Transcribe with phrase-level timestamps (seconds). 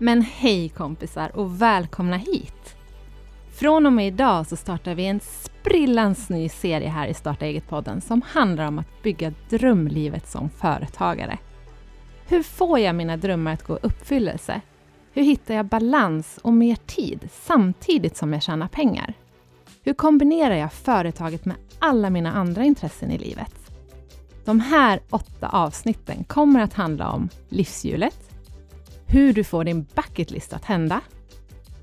[0.00, 2.76] Men hej kompisar och välkomna hit!
[3.52, 8.00] Från och med idag så startar vi en sprillans ny serie här i Starta eget-podden
[8.00, 11.38] som handlar om att bygga drömlivet som företagare.
[12.28, 14.60] Hur får jag mina drömmar att gå i uppfyllelse?
[15.12, 19.14] Hur hittar jag balans och mer tid samtidigt som jag tjänar pengar?
[19.82, 23.54] Hur kombinerar jag företaget med alla mina andra intressen i livet?
[24.44, 28.30] De här åtta avsnitten kommer att handla om livshjulet,
[29.10, 31.00] hur du får din bucketlist att hända,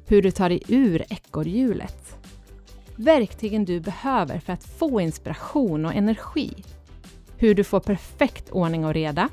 [0.08, 2.18] hur du tar dig ur ekorrhjulet,
[2.96, 6.54] verktygen du behöver för att få inspiration och energi,
[7.38, 9.30] hur du får perfekt ordning och reda,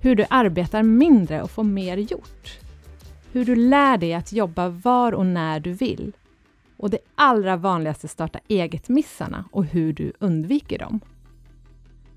[0.00, 2.58] hur du arbetar mindre och får mer gjort,
[3.32, 6.12] hur du lär dig att jobba var och när du vill
[6.76, 11.00] och det allra vanligaste starta eget-missarna och hur du undviker dem.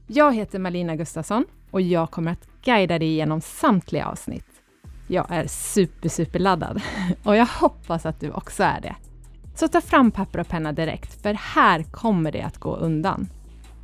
[0.08, 4.55] Jag heter Malina Gustafsson och jag kommer att guida dig genom samtliga avsnitt.
[5.08, 6.82] Jag är super, super laddad
[7.24, 8.96] och jag hoppas att du också är det.
[9.56, 13.28] Så ta fram papper och penna direkt, för här kommer det att gå undan.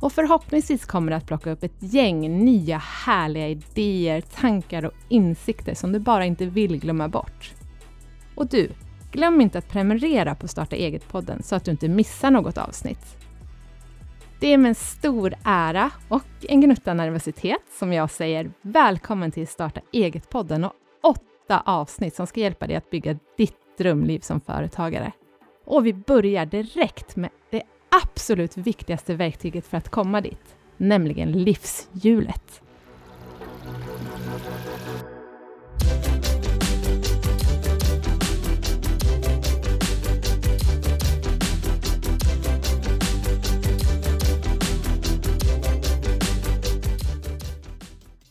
[0.00, 5.74] Och förhoppningsvis kommer det att plocka upp ett gäng nya härliga idéer, tankar och insikter
[5.74, 7.52] som du bara inte vill glömma bort.
[8.34, 8.70] Och du,
[9.12, 13.16] glöm inte att prenumerera på Starta eget-podden så att du inte missar något avsnitt.
[14.40, 19.48] Det är med en stor ära och en gnutta nervositet som jag säger välkommen till
[19.48, 20.72] Starta eget-podden och
[21.52, 25.12] åtta avsnitt som ska hjälpa dig att bygga ditt drömliv som företagare.
[25.64, 27.62] Och vi börjar direkt med det
[28.04, 32.62] absolut viktigaste verktyget för att komma dit, nämligen livshjulet.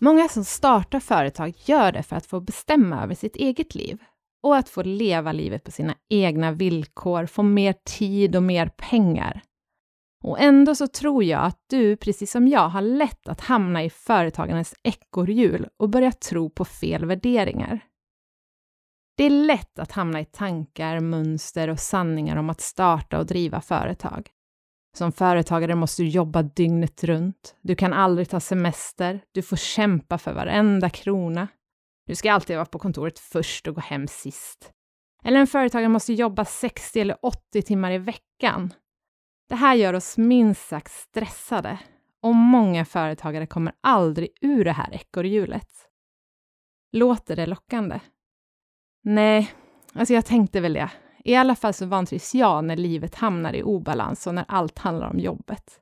[0.04, 4.04] Många som startar företag gör det för att få bestämma över sitt eget liv
[4.44, 9.42] och att få leva livet på sina egna villkor, få mer tid och mer pengar.
[10.24, 13.90] Och ändå så tror jag att du, precis som jag, har lätt att hamna i
[13.90, 17.80] företagarnas ekorrhjul och börja tro på fel värderingar.
[19.18, 23.62] Det är lätt att hamna i tankar, mönster och sanningar om att starta och driva
[23.62, 24.30] företag.
[24.98, 27.56] Som företagare måste du jobba dygnet runt.
[27.62, 29.22] Du kan aldrig ta semester.
[29.32, 31.48] Du får kämpa för varenda krona.
[32.08, 34.72] Du ska alltid vara på kontoret först och gå hem sist.
[35.24, 38.74] Eller en företagare måste jobba 60 eller 80 timmar i veckan.
[39.50, 41.80] Det här gör oss minst sagt stressade
[42.22, 45.70] och många företagare kommer aldrig ur det här ekorrhjulet.
[46.92, 48.00] Låter det lockande?
[49.04, 49.52] Nej,
[49.94, 50.90] alltså jag tänkte väl det.
[51.24, 55.10] I alla fall så vantrivs jag när livet hamnar i obalans och när allt handlar
[55.10, 55.82] om jobbet.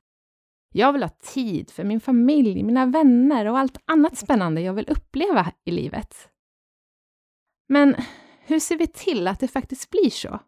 [0.72, 4.88] Jag vill ha tid för min familj, mina vänner och allt annat spännande jag vill
[4.88, 6.28] uppleva i livet.
[7.68, 7.94] Men
[8.40, 10.38] hur ser vi till att det faktiskt blir så?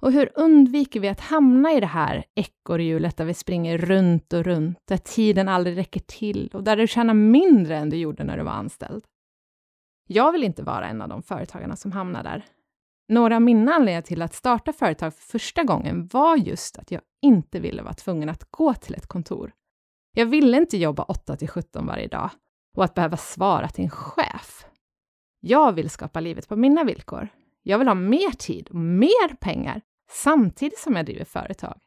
[0.00, 4.44] Och hur undviker vi att hamna i det här ekorrhjulet där vi springer runt och
[4.44, 8.36] runt, där tiden aldrig räcker till och där du tjänar mindre än du gjorde när
[8.36, 9.04] du var anställd?
[10.06, 12.44] Jag vill inte vara en av de företagarna som hamnar där.
[13.08, 17.02] Några av mina anledningar till att starta företag för första gången var just att jag
[17.22, 19.52] inte ville vara tvungen att gå till ett kontor.
[20.14, 22.30] Jag ville inte jobba 8 till 17 varje dag
[22.76, 24.66] och att behöva svara till en chef.
[25.40, 27.28] Jag vill skapa livet på mina villkor.
[27.62, 31.80] Jag vill ha mer tid och mer pengar samtidigt som jag driver företag.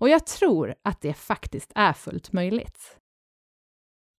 [0.00, 2.98] Och jag tror att det faktiskt är fullt möjligt.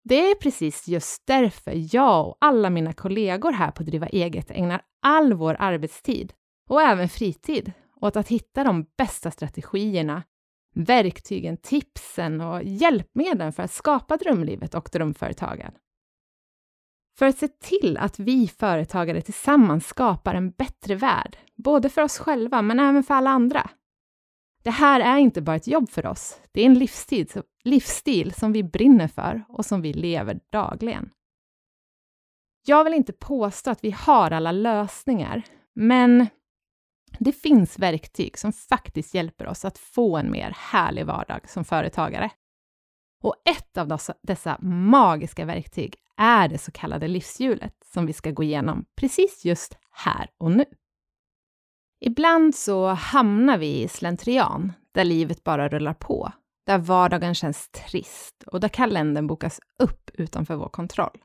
[0.05, 4.83] Det är precis just därför jag och alla mina kollegor här på Driva eget ägnar
[5.03, 6.33] all vår arbetstid
[6.69, 10.23] och även fritid åt att hitta de bästa strategierna,
[10.75, 15.73] verktygen, tipsen och hjälpmedlen för att skapa drömlivet och drömföretagen.
[17.19, 22.19] För att se till att vi företagare tillsammans skapar en bättre värld, både för oss
[22.19, 23.71] själva men även för alla andra.
[24.63, 27.29] Det här är inte bara ett jobb för oss, det är en livsstil,
[27.65, 31.11] livsstil som vi brinner för och som vi lever dagligen.
[32.67, 35.43] Jag vill inte påstå att vi har alla lösningar,
[35.75, 36.27] men
[37.19, 42.31] det finns verktyg som faktiskt hjälper oss att få en mer härlig vardag som företagare.
[43.23, 48.43] Och ett av dessa magiska verktyg är det så kallade livshjulet som vi ska gå
[48.43, 50.65] igenom precis just här och nu.
[52.01, 56.33] Ibland så hamnar vi i slentrian, där livet bara rullar på,
[56.67, 61.19] där vardagen känns trist och där kalendern bokas upp utanför vår kontroll.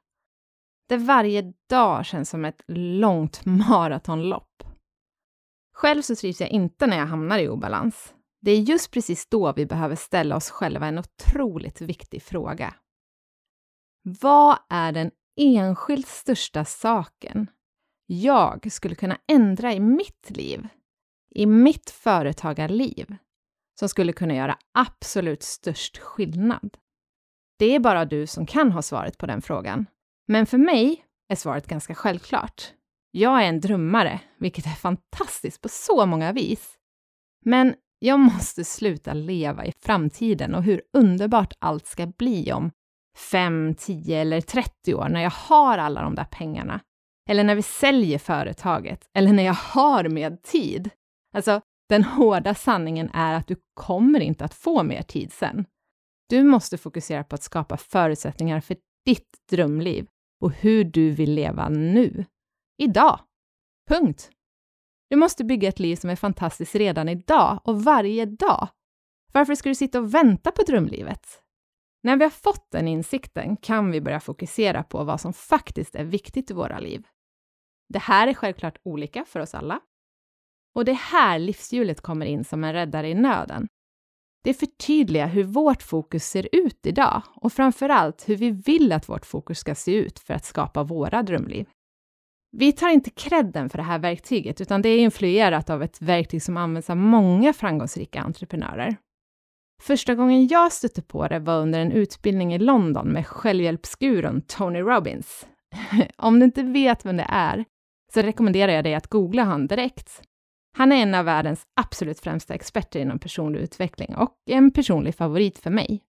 [0.89, 4.63] Där varje dag känns som ett långt maratonlopp.
[5.73, 8.13] Själv så trivs jag inte när jag hamnar i obalans.
[8.41, 12.73] Det är just precis då vi behöver ställa oss själva en otroligt viktig fråga.
[14.21, 17.47] Vad är den enskilt största saken
[18.05, 20.67] jag skulle kunna ändra i mitt liv,
[21.35, 23.15] i mitt företagarliv,
[23.79, 26.77] som skulle kunna göra absolut störst skillnad?
[27.59, 29.85] Det är bara du som kan ha svaret på den frågan.
[30.27, 32.73] Men för mig är svaret ganska självklart.
[33.11, 36.77] Jag är en drömmare, vilket är fantastiskt på så många vis.
[37.45, 42.71] Men jag måste sluta leva i framtiden och hur underbart allt ska bli om
[43.31, 46.79] 5, 10 eller 30 år när jag har alla de där pengarna.
[47.29, 49.09] Eller när vi säljer företaget.
[49.13, 50.89] Eller när jag har mer tid.
[51.35, 55.65] Alltså, den hårda sanningen är att du kommer inte att få mer tid sen.
[56.29, 60.07] Du måste fokusera på att skapa förutsättningar för ditt drömliv
[60.41, 62.25] och hur du vill leva nu.
[62.77, 63.19] Idag.
[63.89, 64.29] Punkt.
[65.09, 68.67] Du måste bygga ett liv som är fantastiskt redan idag och varje dag.
[69.33, 71.41] Varför ska du sitta och vänta på drömlivet?
[72.03, 76.03] När vi har fått den insikten kan vi börja fokusera på vad som faktiskt är
[76.03, 77.07] viktigt i våra liv.
[77.89, 79.79] Det här är självklart olika för oss alla.
[80.75, 83.67] Och det är här livshjulet kommer in som en räddare i nöden.
[84.43, 89.09] Det förtydligar hur vårt fokus ser ut idag och framför allt hur vi vill att
[89.09, 91.67] vårt fokus ska se ut för att skapa våra drömliv.
[92.57, 96.43] Vi tar inte credden för det här verktyget, utan det är influerat av ett verktyg
[96.43, 98.97] som används av många framgångsrika entreprenörer.
[99.81, 104.79] Första gången jag stötte på det var under en utbildning i London med självhjälpsgurun Tony
[104.79, 105.47] Robbins.
[106.17, 107.65] Om du inte vet vem det är,
[108.15, 110.21] så rekommenderar jag dig att googla honom direkt.
[110.77, 115.57] Han är en av världens absolut främsta experter inom personlig utveckling och en personlig favorit
[115.57, 116.01] för mig.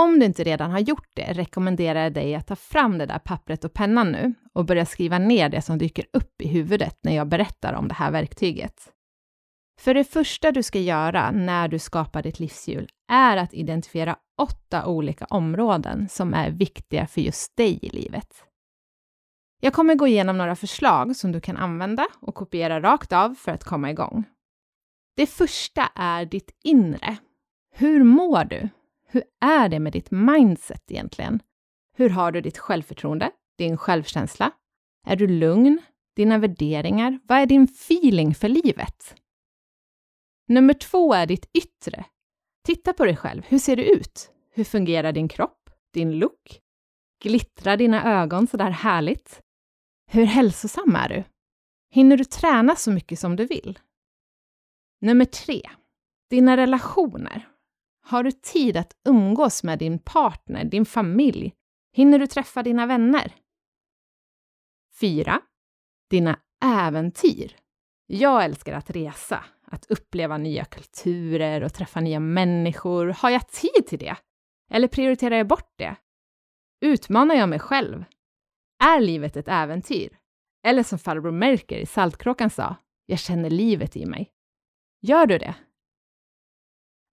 [0.00, 3.18] Om du inte redan har gjort det rekommenderar jag dig att ta fram det där
[3.18, 7.16] pappret och pennan nu och börja skriva ner det som dyker upp i huvudet när
[7.16, 8.92] jag berättar om det här verktyget.
[9.80, 14.86] För det första du ska göra när du skapar ditt livshjul är att identifiera åtta
[14.86, 18.44] olika områden som är viktiga för just dig i livet.
[19.60, 23.52] Jag kommer gå igenom några förslag som du kan använda och kopiera rakt av för
[23.52, 24.24] att komma igång.
[25.16, 27.16] Det första är ditt inre.
[27.74, 28.68] Hur mår du?
[29.06, 31.42] Hur är det med ditt mindset egentligen?
[31.96, 34.50] Hur har du ditt självförtroende, din självkänsla?
[35.06, 35.82] Är du lugn?
[36.16, 37.18] Dina värderingar?
[37.22, 39.14] Vad är din feeling för livet?
[40.48, 42.04] Nummer två är ditt yttre.
[42.66, 43.42] Titta på dig själv.
[43.48, 44.30] Hur ser du ut?
[44.52, 45.70] Hur fungerar din kropp?
[45.92, 46.60] Din look?
[47.22, 49.42] Glittrar dina ögon så där härligt?
[50.12, 51.24] Hur hälsosam är du?
[51.90, 53.78] Hinner du träna så mycket som du vill?
[55.00, 55.62] Nummer tre.
[56.30, 57.48] Dina relationer.
[58.02, 61.54] Har du tid att umgås med din partner, din familj?
[61.92, 63.34] Hinner du träffa dina vänner?
[65.00, 65.40] 4.
[66.10, 67.56] Dina äventyr.
[68.06, 73.06] Jag älskar att resa, att uppleva nya kulturer och träffa nya människor.
[73.06, 74.16] Har jag tid till det?
[74.70, 75.96] Eller prioriterar jag bort det?
[76.80, 78.04] Utmanar jag mig själv?
[78.80, 80.18] Är livet ett äventyr?
[80.62, 84.32] Eller som farbror Merker i Saltkråkan sa, jag känner livet i mig.
[85.00, 85.54] Gör du det?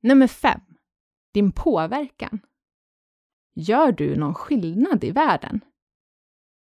[0.02, 0.62] Nummer 5
[1.38, 2.40] din påverkan.
[3.56, 5.62] Gör du någon skillnad i världen?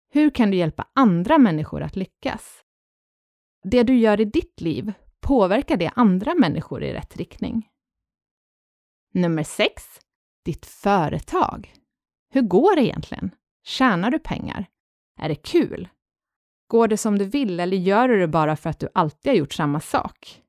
[0.10, 2.64] Hur kan du hjälpa andra människor att lyckas?
[3.64, 7.70] Det du gör i ditt liv, påverkar det andra människor i rätt riktning?
[9.14, 9.84] Nummer 6.
[10.46, 11.74] Ditt företag.
[12.30, 13.32] Hur går det egentligen?
[13.64, 14.66] Tjänar du pengar?
[15.22, 15.90] Är det kul?
[16.68, 19.38] Går det som du vill eller gör du det bara för att du alltid har
[19.38, 20.42] gjort samma sak?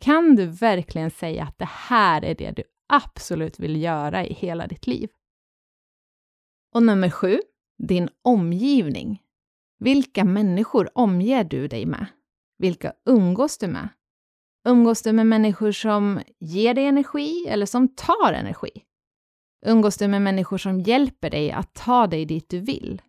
[0.00, 4.66] Kan du verkligen säga att det här är det du absolut vill göra i hela
[4.66, 5.10] ditt liv.
[6.74, 7.40] Och nummer sju,
[7.78, 9.22] din omgivning.
[9.78, 12.06] Vilka människor omger du dig med?
[12.58, 13.88] Vilka umgås du med?
[14.68, 18.70] Umgås du med människor som ger dig energi eller som tar energi?
[19.66, 23.02] Umgås du med människor som hjälper dig att ta dig dit du vill?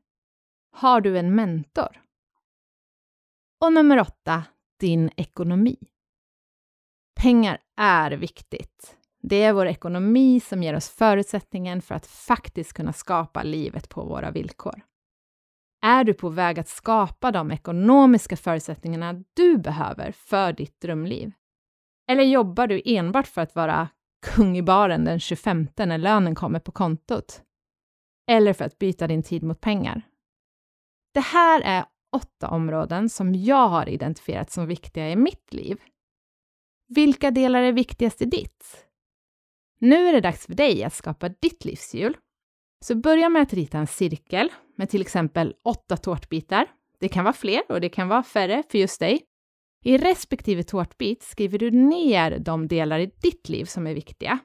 [0.79, 2.01] Har du en mentor?
[3.62, 4.43] Och nummer åtta,
[4.79, 5.77] din ekonomi.
[7.19, 8.98] Pengar är viktigt.
[9.22, 14.03] Det är vår ekonomi som ger oss förutsättningen för att faktiskt kunna skapa livet på
[14.05, 14.81] våra villkor.
[15.81, 21.31] Är du på väg att skapa de ekonomiska förutsättningarna du behöver för ditt drömliv?
[22.10, 23.89] Eller jobbar du enbart för att vara
[24.25, 27.41] kung i baren den 25 när lönen kommer på kontot?
[28.27, 30.01] Eller för att byta din tid mot pengar?
[31.14, 35.82] Det här är åtta områden som jag har identifierat som viktiga i mitt liv.
[36.88, 38.88] Vilka delar är viktigast i ditt?
[39.80, 42.18] Nu är det dags för dig att skapa ditt livshjul.
[42.86, 46.68] Så börja med att rita en cirkel med till exempel åtta tårtbitar.
[47.00, 49.22] Det kan vara fler och det kan vara färre för just dig.
[49.84, 54.40] I respektive tårtbit skriver du ner de delar i ditt liv som är viktiga.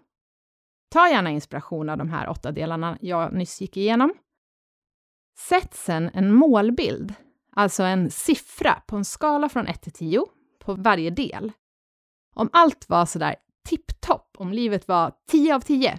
[0.91, 4.15] Ta gärna inspiration av de här åtta delarna jag nyss gick igenom.
[5.49, 7.15] Sätt sen en målbild,
[7.57, 10.27] alltså en siffra på en skala från 1 till 10
[10.61, 11.53] på varje del.
[12.35, 13.37] Om allt var sådär
[13.69, 15.99] tipptopp, om livet var 10 av 10,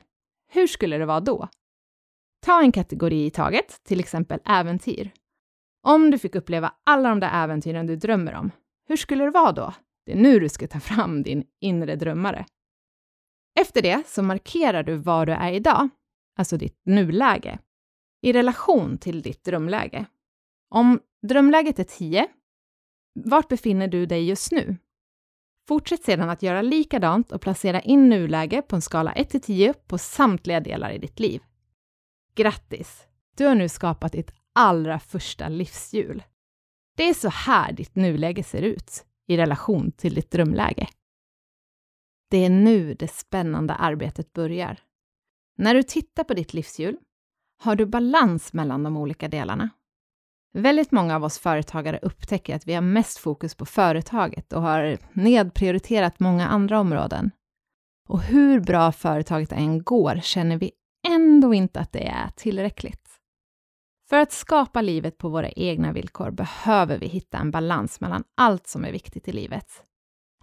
[0.51, 1.47] hur skulle det vara då?
[2.45, 5.12] Ta en kategori i taget, till exempel äventyr.
[5.88, 8.51] Om du fick uppleva alla de där äventyren du drömmer om,
[8.88, 9.73] hur skulle det vara då?
[10.05, 12.45] Det är nu du ska ta fram din inre drömmare.
[13.59, 15.89] Efter det så markerar du var du är idag,
[16.38, 17.59] alltså ditt nuläge,
[18.23, 20.05] i relation till ditt drömläge.
[20.69, 22.27] Om drömläget är 10,
[23.15, 24.77] vart befinner du dig just nu?
[25.67, 29.73] Fortsätt sedan att göra likadant och placera in nuläge på en skala 1 till 10
[29.73, 31.41] på samtliga delar i ditt liv.
[32.35, 33.07] Grattis!
[33.37, 36.23] Du har nu skapat ditt allra första livshjul.
[36.95, 40.87] Det är så här ditt nuläge ser ut i relation till ditt drömläge.
[42.29, 44.79] Det är nu det spännande arbetet börjar.
[45.57, 46.97] När du tittar på ditt livshjul
[47.63, 49.70] har du balans mellan de olika delarna.
[50.53, 54.98] Väldigt många av oss företagare upptäcker att vi har mest fokus på företaget och har
[55.13, 57.32] nedprioriterat många andra områden.
[58.10, 60.72] Och hur bra företaget än går känner vi
[61.08, 63.10] ändå inte att det är tillräckligt.
[64.10, 68.67] För att skapa livet på våra egna villkor behöver vi hitta en balans mellan allt
[68.67, 69.84] som är viktigt i livet.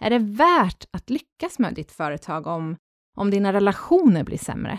[0.00, 2.76] Är det värt att lyckas med ditt företag om,
[3.16, 4.78] om dina relationer blir sämre?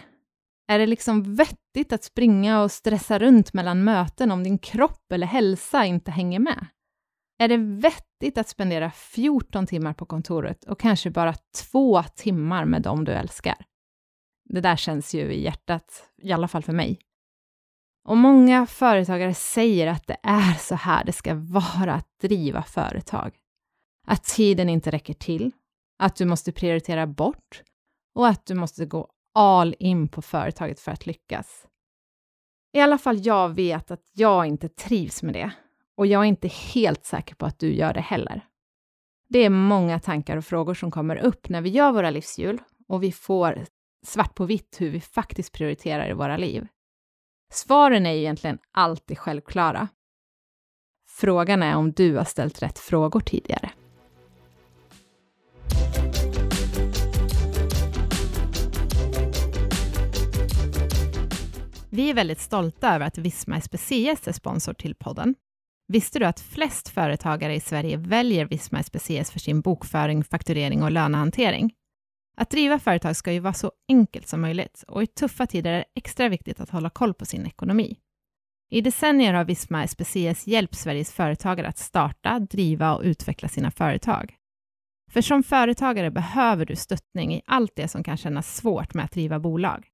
[0.67, 5.27] Är det liksom vettigt att springa och stressa runt mellan möten om din kropp eller
[5.27, 6.67] hälsa inte hänger med?
[7.39, 11.33] Är det vettigt att spendera 14 timmar på kontoret och kanske bara
[11.71, 13.55] två timmar med dem du älskar?
[14.49, 16.99] Det där känns ju i hjärtat, i alla fall för mig.
[18.07, 23.35] Och många företagare säger att det är så här det ska vara att driva företag.
[24.07, 25.51] Att tiden inte räcker till,
[25.99, 27.63] att du måste prioritera bort
[28.15, 31.67] och att du måste gå all in på företaget för att lyckas.
[32.73, 35.51] I alla fall jag vet att jag inte trivs med det
[35.95, 38.41] och jag är inte helt säker på att du gör det heller.
[39.29, 43.03] Det är många tankar och frågor som kommer upp när vi gör våra livshjul och
[43.03, 43.65] vi får
[44.05, 46.67] svart på vitt hur vi faktiskt prioriterar i våra liv.
[47.51, 49.87] Svaren är egentligen alltid självklara.
[51.07, 53.71] Frågan är om du har ställt rätt frågor tidigare.
[61.93, 65.35] Vi är väldigt stolta över att Visma SPCS är sponsor till podden.
[65.87, 70.91] Visste du att flest företagare i Sverige väljer Visma SPCS för sin bokföring, fakturering och
[70.91, 71.73] lönehantering?
[72.37, 75.77] Att driva företag ska ju vara så enkelt som möjligt och i tuffa tider är
[75.77, 77.97] det extra viktigt att hålla koll på sin ekonomi.
[78.69, 84.35] I decennier har Visma SPCS hjälpt Sveriges företagare att starta, driva och utveckla sina företag.
[85.11, 89.11] För som företagare behöver du stöttning i allt det som kan kännas svårt med att
[89.11, 89.90] driva bolag.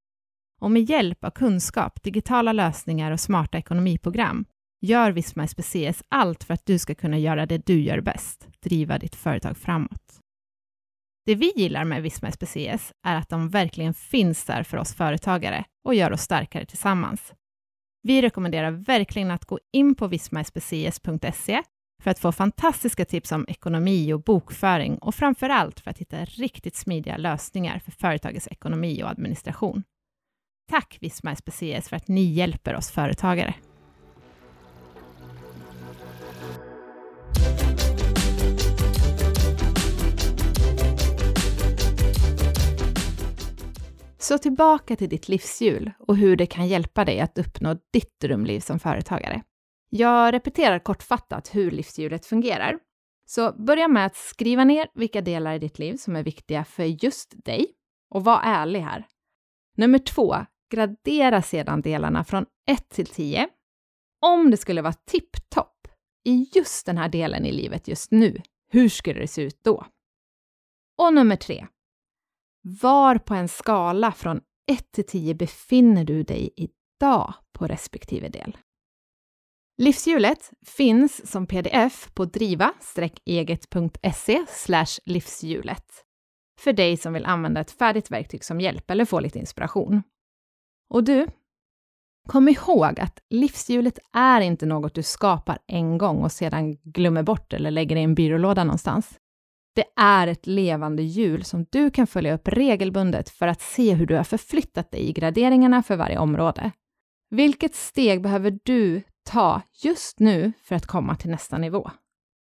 [0.61, 4.45] Och med hjälp av kunskap, digitala lösningar och smarta ekonomiprogram
[4.81, 8.97] gör Visma SPCS allt för att du ska kunna göra det du gör bäst, driva
[8.97, 10.21] ditt företag framåt.
[11.25, 15.65] Det vi gillar med Visma SPCS är att de verkligen finns där för oss företagare
[15.83, 17.33] och gör oss starkare tillsammans.
[18.03, 21.63] Vi rekommenderar verkligen att gå in på vismaspcs.se
[22.03, 26.25] för att få fantastiska tips om ekonomi och bokföring och framför allt för att hitta
[26.25, 29.83] riktigt smidiga lösningar för företagets ekonomi och administration.
[30.69, 33.55] Tack Visma Species för att ni hjälper oss företagare.
[44.19, 48.59] Så tillbaka till ditt livshjul och hur det kan hjälpa dig att uppnå ditt drömliv
[48.59, 49.41] som företagare.
[49.89, 52.79] Jag repeterar kortfattat hur livshjulet fungerar.
[53.25, 56.83] Så börja med att skriva ner vilka delar i ditt liv som är viktiga för
[56.83, 57.67] just dig
[58.09, 59.07] och var ärlig här.
[59.77, 60.35] Nummer två,
[60.69, 63.49] gradera sedan delarna från 1 till 10.
[64.21, 65.87] Om det skulle vara tipptopp
[66.25, 69.85] i just den här delen i livet just nu, hur skulle det se ut då?
[70.97, 71.67] Och nummer tre,
[72.81, 78.57] var på en skala från 1 till 10 befinner du dig idag på respektive del?
[79.77, 84.45] Livshjulet finns som pdf på driva-eget.se
[85.05, 86.03] livshjulet
[86.59, 90.03] för dig som vill använda ett färdigt verktyg som hjälp eller få lite inspiration.
[90.89, 91.27] Och du,
[92.27, 97.53] kom ihåg att livshjulet är inte något du skapar en gång och sedan glömmer bort
[97.53, 99.19] eller lägger i en byrålåda någonstans.
[99.75, 104.05] Det är ett levande hjul som du kan följa upp regelbundet för att se hur
[104.05, 106.71] du har förflyttat dig i graderingarna för varje område.
[107.29, 111.91] Vilket steg behöver du ta just nu för att komma till nästa nivå?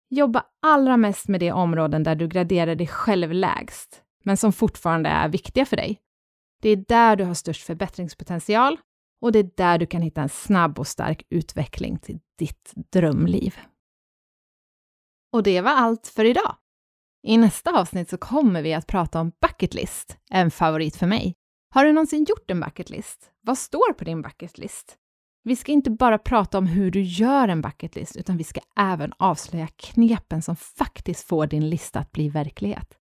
[0.08, 5.08] Jobba allra mest med de områden där du graderar dig själv lägst, men som fortfarande
[5.08, 5.98] är viktiga för dig.
[6.60, 8.76] Det är där du har störst förbättringspotential
[9.22, 13.58] och det är där du kan hitta en snabb och stark utveckling till ditt drömliv.
[15.32, 16.56] Och det var allt för idag.
[17.22, 21.34] I nästa avsnitt så kommer vi att prata om Bucketlist, en favorit för mig.
[21.74, 23.30] Har du någonsin gjort en bucketlist?
[23.40, 24.96] Vad står på din bucketlist?
[25.42, 29.12] Vi ska inte bara prata om hur du gör en bucketlist, utan vi ska även
[29.16, 32.98] avslöja knepen som faktiskt får din lista att bli verklighet.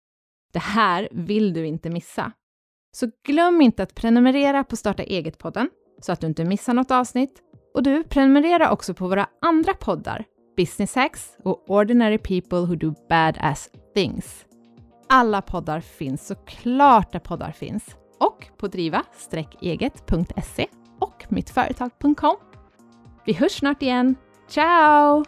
[0.52, 2.32] Det här vill du inte missa.
[2.96, 5.68] Så glöm inte att prenumerera på Starta eget-podden
[6.00, 7.42] så att du inte missar något avsnitt.
[7.74, 10.24] Och du, prenumerera också på våra andra poddar,
[10.56, 14.44] Business Hacks och Ordinary People Who Do Badass Things.
[15.08, 17.84] Alla poddar finns såklart där poddar finns
[18.20, 20.66] och på driva-eget.se
[21.00, 22.36] och mittföretag.com.
[23.26, 24.14] Vi hörs snart igen.
[24.48, 25.24] Ciao!